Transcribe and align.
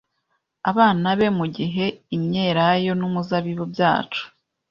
abana 0.71 1.07
be 1.19 1.27
Mugihe 1.37 1.85
imyelayo 2.15 2.91
numuzabibu 2.99 3.63
byacu 3.73 4.23